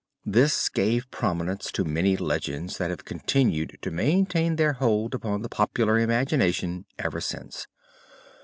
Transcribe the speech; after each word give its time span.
This 0.25 0.67
gave 0.67 1.11
prominence 1.11 1.71
to 1.73 1.83
many 1.83 2.17
legends 2.17 2.79
that 2.79 2.89
have 2.89 3.05
continued 3.05 3.77
to 3.83 3.91
maintain 3.91 4.55
their 4.55 4.73
hold 4.73 5.13
upon 5.13 5.43
the 5.43 5.47
popular 5.47 5.99
imagination 5.99 6.85
ever 6.97 7.21
since. 7.21 7.67